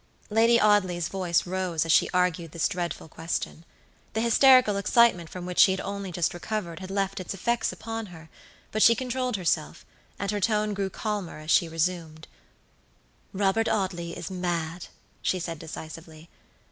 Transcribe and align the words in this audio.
Lady 0.31 0.59
Audley's 0.59 1.09
voice 1.09 1.45
rose 1.45 1.85
as 1.85 1.91
she 1.91 2.09
argued 2.11 2.53
this 2.53 2.67
dreadful 2.67 3.07
question, 3.07 3.63
The 4.13 4.21
hysterical 4.21 4.77
excitement 4.77 5.29
from 5.29 5.45
which 5.45 5.59
she 5.59 5.69
had 5.73 5.81
only 5.81 6.11
just 6.11 6.33
recovered 6.33 6.79
had 6.79 6.89
left 6.89 7.19
its 7.19 7.35
effects 7.35 7.71
upon 7.71 8.07
her, 8.07 8.27
but 8.71 8.81
she 8.81 8.95
controlled 8.95 9.37
herself, 9.37 9.85
and 10.17 10.31
her 10.31 10.39
tone 10.41 10.73
grew 10.73 10.89
calmer 10.89 11.37
as 11.37 11.51
she 11.51 11.69
resumed: 11.69 12.27
"Robert 13.31 13.69
Audley 13.69 14.17
is 14.17 14.31
mad," 14.31 14.87
she 15.21 15.37
said, 15.37 15.59
decisively. 15.59 16.29